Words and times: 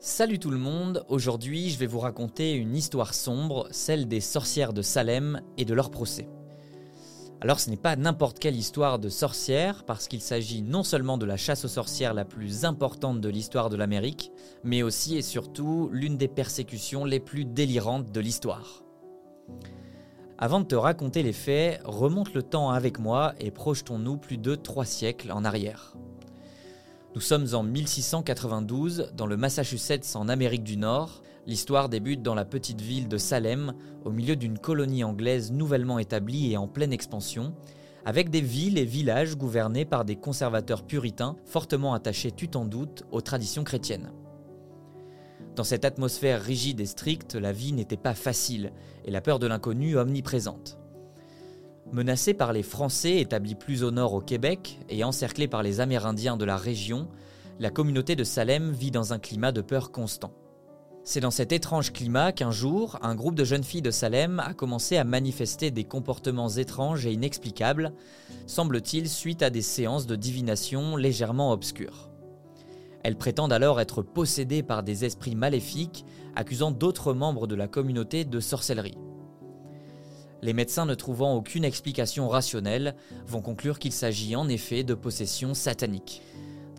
Salut 0.00 0.38
tout 0.38 0.52
le 0.52 0.58
monde, 0.58 1.04
aujourd'hui 1.08 1.70
je 1.70 1.78
vais 1.78 1.86
vous 1.86 1.98
raconter 1.98 2.52
une 2.52 2.76
histoire 2.76 3.14
sombre, 3.14 3.66
celle 3.72 4.06
des 4.06 4.20
sorcières 4.20 4.72
de 4.72 4.80
Salem 4.80 5.42
et 5.56 5.64
de 5.64 5.74
leur 5.74 5.90
procès. 5.90 6.28
Alors 7.40 7.58
ce 7.58 7.68
n'est 7.68 7.76
pas 7.76 7.96
n'importe 7.96 8.38
quelle 8.38 8.54
histoire 8.54 9.00
de 9.00 9.08
sorcières, 9.08 9.82
parce 9.84 10.06
qu'il 10.06 10.20
s'agit 10.20 10.62
non 10.62 10.84
seulement 10.84 11.18
de 11.18 11.26
la 11.26 11.36
chasse 11.36 11.64
aux 11.64 11.68
sorcières 11.68 12.14
la 12.14 12.24
plus 12.24 12.64
importante 12.64 13.20
de 13.20 13.28
l'histoire 13.28 13.70
de 13.70 13.76
l'Amérique, 13.76 14.30
mais 14.62 14.84
aussi 14.84 15.16
et 15.16 15.22
surtout 15.22 15.90
l'une 15.92 16.16
des 16.16 16.28
persécutions 16.28 17.04
les 17.04 17.18
plus 17.18 17.44
délirantes 17.44 18.12
de 18.12 18.20
l'histoire. 18.20 18.84
Avant 20.38 20.60
de 20.60 20.66
te 20.66 20.76
raconter 20.76 21.24
les 21.24 21.32
faits, 21.32 21.80
remonte 21.84 22.34
le 22.34 22.44
temps 22.44 22.70
avec 22.70 23.00
moi 23.00 23.34
et 23.40 23.50
projetons-nous 23.50 24.16
plus 24.16 24.38
de 24.38 24.54
trois 24.54 24.84
siècles 24.84 25.32
en 25.32 25.44
arrière. 25.44 25.96
Nous 27.14 27.22
sommes 27.22 27.46
en 27.54 27.62
1692 27.62 29.12
dans 29.16 29.26
le 29.26 29.38
Massachusetts 29.38 30.14
en 30.14 30.28
Amérique 30.28 30.62
du 30.62 30.76
Nord. 30.76 31.22
L'histoire 31.46 31.88
débute 31.88 32.22
dans 32.22 32.34
la 32.34 32.44
petite 32.44 32.82
ville 32.82 33.08
de 33.08 33.16
Salem, 33.16 33.72
au 34.04 34.10
milieu 34.10 34.36
d'une 34.36 34.58
colonie 34.58 35.04
anglaise 35.04 35.50
nouvellement 35.50 35.98
établie 35.98 36.52
et 36.52 36.58
en 36.58 36.68
pleine 36.68 36.92
expansion, 36.92 37.54
avec 38.04 38.28
des 38.28 38.42
villes 38.42 38.76
et 38.76 38.84
villages 38.84 39.38
gouvernés 39.38 39.86
par 39.86 40.04
des 40.04 40.16
conservateurs 40.16 40.84
puritains 40.84 41.36
fortement 41.46 41.94
attachés, 41.94 42.30
tu 42.30 42.46
t'en 42.48 42.66
doute, 42.66 43.04
aux 43.10 43.22
traditions 43.22 43.64
chrétiennes. 43.64 44.12
Dans 45.56 45.64
cette 45.64 45.86
atmosphère 45.86 46.42
rigide 46.42 46.80
et 46.80 46.86
stricte, 46.86 47.36
la 47.36 47.52
vie 47.52 47.72
n'était 47.72 47.96
pas 47.96 48.14
facile 48.14 48.70
et 49.06 49.10
la 49.10 49.22
peur 49.22 49.38
de 49.38 49.46
l'inconnu 49.46 49.96
omniprésente. 49.96 50.78
Menacée 51.90 52.34
par 52.34 52.52
les 52.52 52.62
Français 52.62 53.16
établis 53.16 53.54
plus 53.54 53.82
au 53.82 53.90
nord 53.90 54.12
au 54.12 54.20
Québec 54.20 54.78
et 54.90 55.04
encerclée 55.04 55.48
par 55.48 55.62
les 55.62 55.80
Amérindiens 55.80 56.36
de 56.36 56.44
la 56.44 56.58
région, 56.58 57.08
la 57.58 57.70
communauté 57.70 58.14
de 58.14 58.24
Salem 58.24 58.72
vit 58.72 58.90
dans 58.90 59.14
un 59.14 59.18
climat 59.18 59.52
de 59.52 59.62
peur 59.62 59.90
constant. 59.90 60.32
C'est 61.02 61.20
dans 61.20 61.30
cet 61.30 61.50
étrange 61.50 61.94
climat 61.94 62.32
qu'un 62.32 62.50
jour, 62.50 62.98
un 63.00 63.14
groupe 63.14 63.34
de 63.34 63.44
jeunes 63.44 63.64
filles 63.64 63.80
de 63.80 63.90
Salem 63.90 64.38
a 64.40 64.52
commencé 64.52 64.98
à 64.98 65.04
manifester 65.04 65.70
des 65.70 65.84
comportements 65.84 66.50
étranges 66.50 67.06
et 67.06 67.12
inexplicables, 67.12 67.94
semble-t-il 68.46 69.08
suite 69.08 69.42
à 69.42 69.48
des 69.48 69.62
séances 69.62 70.06
de 70.06 70.14
divination 70.14 70.94
légèrement 70.94 71.52
obscures. 71.52 72.10
Elles 73.02 73.16
prétendent 73.16 73.54
alors 73.54 73.80
être 73.80 74.02
possédées 74.02 74.62
par 74.62 74.82
des 74.82 75.06
esprits 75.06 75.36
maléfiques, 75.36 76.04
accusant 76.36 76.70
d'autres 76.70 77.14
membres 77.14 77.46
de 77.46 77.54
la 77.54 77.66
communauté 77.66 78.26
de 78.26 78.40
sorcellerie. 78.40 78.98
Les 80.42 80.52
médecins 80.52 80.86
ne 80.86 80.94
trouvant 80.94 81.34
aucune 81.34 81.64
explication 81.64 82.28
rationnelle 82.28 82.94
vont 83.26 83.42
conclure 83.42 83.78
qu'il 83.78 83.92
s'agit 83.92 84.36
en 84.36 84.48
effet 84.48 84.84
de 84.84 84.94
possession 84.94 85.54
satanique. 85.54 86.22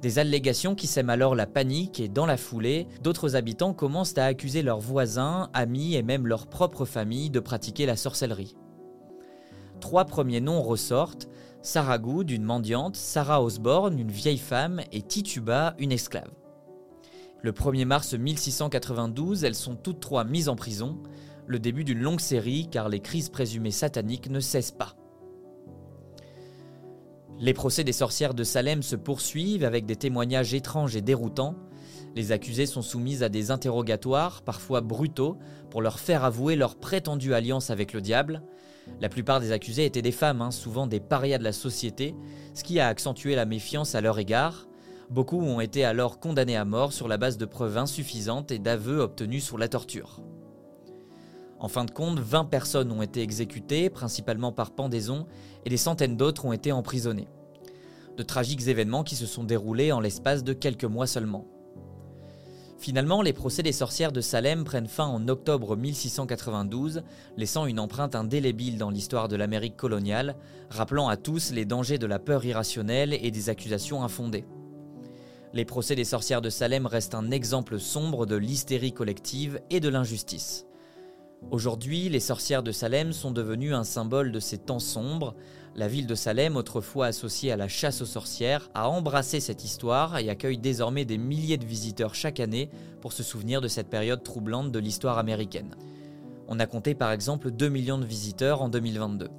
Des 0.01 0.17
allégations 0.17 0.75
qui 0.75 0.87
sèment 0.87 1.09
alors 1.09 1.35
la 1.35 1.45
panique 1.45 1.99
et 1.99 2.07
dans 2.07 2.25
la 2.25 2.37
foulée, 2.37 2.87
d'autres 3.03 3.35
habitants 3.35 3.73
commencent 3.73 4.17
à 4.17 4.25
accuser 4.25 4.61
leurs 4.61 4.79
voisins, 4.79 5.49
amis 5.53 5.95
et 5.95 6.03
même 6.03 6.25
leur 6.25 6.47
propre 6.47 6.85
famille 6.85 7.29
de 7.29 7.41
pratiquer 7.41 7.85
la 7.85 7.97
sorcellerie. 7.97 8.55
Trois 9.81 10.05
premiers 10.05 10.39
noms 10.39 10.61
ressortent, 10.61 11.27
Sarah 11.61 11.97
Good, 11.97 12.31
une 12.31 12.43
mendiante, 12.43 12.95
Sarah 12.95 13.43
Osborne, 13.43 13.99
une 13.99 14.11
vieille 14.11 14.37
femme, 14.37 14.81
et 14.93 15.01
Tituba, 15.01 15.75
une 15.79 15.91
esclave. 15.91 16.31
Le 17.41 17.51
1er 17.51 17.85
mars 17.85 18.13
1692, 18.13 19.43
elles 19.43 19.55
sont 19.55 19.75
toutes 19.75 19.99
trois 19.99 20.23
mises 20.23 20.47
en 20.47 20.55
prison, 20.55 20.97
le 21.49 21.57
début 21.57 21.83
d'une 21.83 21.99
longue 21.99 22.19
série 22.21 22.67
car 22.71 22.89
les 22.89 22.99
crises 22.99 23.29
présumées 23.29 23.71
sataniques 23.71 24.29
ne 24.29 24.39
cessent 24.39 24.71
pas. 24.71 24.95
Les 27.39 27.53
procès 27.53 27.83
des 27.83 27.91
sorcières 27.91 28.35
de 28.35 28.43
Salem 28.43 28.83
se 28.83 28.95
poursuivent 28.95 29.65
avec 29.65 29.87
des 29.87 29.95
témoignages 29.95 30.53
étranges 30.53 30.95
et 30.95 31.01
déroutants. 31.01 31.55
Les 32.15 32.31
accusés 32.31 32.67
sont 32.67 32.83
soumis 32.83 33.23
à 33.23 33.29
des 33.29 33.49
interrogatoires, 33.49 34.43
parfois 34.43 34.81
brutaux, 34.81 35.37
pour 35.71 35.81
leur 35.81 35.99
faire 35.99 36.23
avouer 36.23 36.55
leur 36.55 36.75
prétendue 36.75 37.33
alliance 37.33 37.71
avec 37.71 37.93
le 37.93 38.01
diable. 38.01 38.43
La 39.01 39.09
plupart 39.09 39.39
des 39.39 39.51
accusés 39.51 39.85
étaient 39.85 40.03
des 40.03 40.11
femmes, 40.11 40.43
hein, 40.43 40.51
souvent 40.51 40.85
des 40.85 40.99
parias 40.99 41.39
de 41.39 41.43
la 41.43 41.53
société, 41.53 42.13
ce 42.53 42.63
qui 42.63 42.79
a 42.79 42.87
accentué 42.87 43.33
la 43.35 43.45
méfiance 43.45 43.95
à 43.95 44.01
leur 44.01 44.19
égard. 44.19 44.67
Beaucoup 45.09 45.41
ont 45.41 45.61
été 45.61 45.83
alors 45.83 46.19
condamnés 46.19 46.57
à 46.57 46.65
mort 46.65 46.93
sur 46.93 47.07
la 47.07 47.17
base 47.17 47.39
de 47.39 47.45
preuves 47.45 47.77
insuffisantes 47.77 48.51
et 48.51 48.59
d'aveux 48.59 48.99
obtenus 48.99 49.45
sous 49.45 49.57
la 49.57 49.67
torture. 49.67 50.21
En 51.59 51.67
fin 51.67 51.83
de 51.83 51.91
compte, 51.91 52.19
20 52.19 52.45
personnes 52.45 52.91
ont 52.91 53.01
été 53.01 53.21
exécutées, 53.21 53.89
principalement 53.89 54.53
par 54.53 54.71
pendaison, 54.71 55.25
et 55.65 55.69
des 55.69 55.77
centaines 55.77 56.15
d'autres 56.15 56.45
ont 56.45 56.53
été 56.53 56.71
emprisonnées. 56.71 57.27
De 58.15 58.23
tragiques 58.23 58.67
événements 58.67 59.03
qui 59.03 59.15
se 59.15 59.25
sont 59.25 59.43
déroulés 59.43 59.91
en 59.91 59.99
l'espace 59.99 60.43
de 60.43 60.53
quelques 60.53 60.85
mois 60.85 61.07
seulement. 61.07 61.45
Finalement, 62.77 63.21
les 63.21 63.33
procès 63.33 63.61
des 63.61 63.73
sorcières 63.73 64.13
de 64.13 64.21
Salem 64.21 64.63
prennent 64.63 64.87
fin 64.87 65.05
en 65.05 65.27
octobre 65.27 65.75
1692, 65.75 67.03
laissant 67.35 67.65
une 67.65 67.79
empreinte 67.79 68.15
indélébile 68.15 68.77
dans 68.77 68.89
l'histoire 68.89 69.27
de 69.27 69.35
l'Amérique 69.35 69.75
coloniale, 69.75 70.37
rappelant 70.69 71.09
à 71.09 71.17
tous 71.17 71.51
les 71.51 71.65
dangers 71.65 71.97
de 71.97 72.05
la 72.07 72.19
peur 72.19 72.45
irrationnelle 72.45 73.13
et 73.13 73.31
des 73.31 73.49
accusations 73.49 74.01
infondées. 74.01 74.45
Les 75.53 75.65
procès 75.65 75.95
des 75.95 76.05
sorcières 76.05 76.41
de 76.41 76.49
Salem 76.49 76.85
restent 76.85 77.15
un 77.15 77.31
exemple 77.31 77.79
sombre 77.79 78.25
de 78.25 78.37
l'hystérie 78.37 78.93
collective 78.93 79.59
et 79.69 79.81
de 79.81 79.89
l'injustice. 79.89 80.68
Aujourd'hui, 81.51 82.09
les 82.09 82.19
sorcières 82.19 82.61
de 82.61 82.71
Salem 82.71 83.11
sont 83.11 83.31
devenues 83.31 83.73
un 83.73 83.83
symbole 83.83 84.31
de 84.31 84.39
ces 84.39 84.59
temps 84.59 84.79
sombres. 84.79 85.35
La 85.75 85.87
ville 85.87 86.05
de 86.05 86.13
Salem, 86.13 86.57
autrefois 86.57 87.07
associée 87.07 87.51
à 87.51 87.57
la 87.57 87.67
chasse 87.67 88.01
aux 88.01 88.05
sorcières, 88.05 88.69
a 88.75 88.87
embrassé 88.87 89.39
cette 89.39 89.63
histoire 89.63 90.17
et 90.19 90.29
accueille 90.29 90.59
désormais 90.59 91.05
des 91.05 91.17
milliers 91.17 91.57
de 91.57 91.65
visiteurs 91.65 92.13
chaque 92.13 92.39
année 92.39 92.69
pour 93.01 93.13
se 93.13 93.23
souvenir 93.23 93.61
de 93.61 93.67
cette 93.67 93.89
période 93.89 94.21
troublante 94.21 94.71
de 94.71 94.79
l'histoire 94.79 95.17
américaine. 95.17 95.75
On 96.49 96.59
a 96.59 96.67
compté 96.67 96.93
par 96.93 97.11
exemple 97.11 97.49
2 97.51 97.69
millions 97.69 97.97
de 97.97 98.05
visiteurs 98.05 98.61
en 98.61 98.69
2022. 98.69 99.29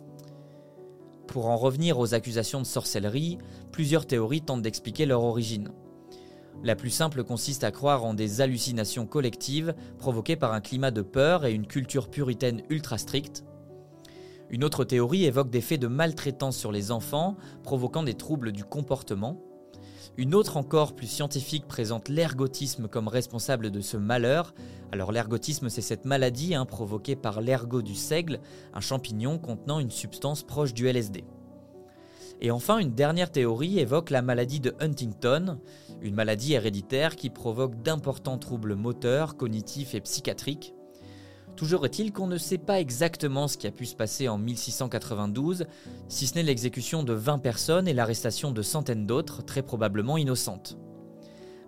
Pour 1.29 1.47
en 1.47 1.57
revenir 1.57 1.99
aux 2.01 2.15
accusations 2.15 2.61
de 2.61 2.67
sorcellerie, 2.67 3.39
plusieurs 3.71 4.07
théories 4.07 4.43
tentent 4.43 4.63
d'expliquer 4.63 5.07
leur 5.07 5.23
origine. 5.23 5.71
La 6.63 6.77
plus 6.77 6.91
simple 6.91 7.25
consiste 7.25 7.65
à 7.65 7.71
croire 7.71 8.05
en 8.05 8.13
des 8.13 8.41
hallucinations 8.41 9.07
collectives 9.07 9.75
provoquées 9.99 10.37
par 10.37 10.53
un 10.53 10.61
climat 10.61 10.91
de 10.91 11.03
peur 11.03 11.47
et 11.47 11.53
une 11.53 11.67
culture 11.67 12.11
puritaine 12.11 12.63
ultra 12.69 12.99
stricte. 12.99 13.45
Une 14.51 14.65
autre 14.65 14.85
théorie 14.85 15.25
évoque 15.25 15.51
des 15.51 15.61
faits 15.61 15.81
de 15.81 15.87
maltraitance 15.87 16.57
sur 16.57 16.73
les 16.73 16.91
enfants, 16.91 17.37
provoquant 17.63 18.03
des 18.03 18.15
troubles 18.15 18.53
du 18.53 18.65
comportement. 18.65 19.41
Une 20.17 20.35
autre 20.35 20.57
encore 20.57 20.97
plus 20.97 21.07
scientifique 21.07 21.69
présente 21.69 22.09
l'ergotisme 22.09 22.89
comme 22.89 23.09
responsable 23.09 23.71
de 23.71 23.81
ce 23.81 23.97
malheur. 23.97 24.53
Alors 24.93 25.13
l'ergotisme 25.13 25.69
c'est 25.69 25.81
cette 25.81 26.05
maladie 26.05 26.55
hein, 26.55 26.67
provoquée 26.67 27.17
par 27.17 27.41
l'ergot 27.41 27.81
du 27.81 27.95
seigle, 27.95 28.41
un 28.75 28.81
champignon 28.81 29.39
contenant 29.39 29.79
une 29.79 29.91
substance 29.91 30.43
proche 30.43 30.75
du 30.75 30.89
LSD. 30.89 31.25
Et 32.41 32.51
enfin, 32.51 32.79
une 32.79 32.95
dernière 32.95 33.31
théorie 33.31 33.79
évoque 33.79 34.11
la 34.11 34.23
maladie 34.23 34.61
de 34.61 34.75
Huntington, 34.81 35.59
une 36.01 36.15
maladie 36.15 36.55
héréditaire 36.55 37.17
qui 37.17 37.29
provoque 37.29 37.83
d'importants 37.83 38.39
troubles 38.39 38.77
moteurs, 38.77 39.37
cognitifs 39.37 39.95
et 39.95 40.01
psychiatriques. 40.01 40.75
Toujours 41.57 41.85
est-il 41.85 42.13
qu'on 42.13 42.27
ne 42.27 42.39
sait 42.39 42.57
pas 42.57 42.81
exactement 42.81 43.47
ce 43.47 43.59
qui 43.59 43.67
a 43.67 43.71
pu 43.71 43.85
se 43.85 43.95
passer 43.95 44.29
en 44.29 44.39
1692, 44.39 45.67
si 46.09 46.27
ce 46.27 46.35
n'est 46.37 46.43
l'exécution 46.43 47.03
de 47.03 47.13
20 47.13 47.39
personnes 47.39 47.87
et 47.87 47.93
l'arrestation 47.93 48.53
de 48.53 48.63
centaines 48.63 49.07
d'autres, 49.07 49.45
très 49.45 49.63
probablement 49.63 50.17
innocentes. 50.17 50.79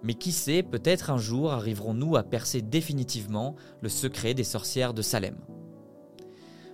Mais 0.03 0.15
qui 0.15 0.33
sait, 0.33 0.63
peut-être 0.63 1.11
un 1.11 1.19
jour 1.19 1.53
arriverons-nous 1.53 2.17
à 2.17 2.23
percer 2.23 2.63
définitivement 2.63 3.57
le 3.83 3.91
secret 3.91 4.33
des 4.33 4.45
sorcières 4.45 4.95
de 4.95 5.03
Salem. 5.03 5.37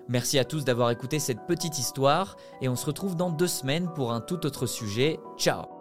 Merci 0.08 0.38
à 0.38 0.44
tous 0.44 0.64
d'avoir 0.64 0.90
écouté 0.90 1.18
cette 1.18 1.46
petite 1.46 1.78
histoire 1.78 2.36
et 2.60 2.68
on 2.68 2.76
se 2.76 2.86
retrouve 2.86 3.14
dans 3.14 3.30
deux 3.30 3.46
semaines 3.46 3.88
pour 3.94 4.12
un 4.12 4.20
tout 4.20 4.46
autre 4.46 4.66
sujet. 4.66 5.20
Ciao 5.36 5.77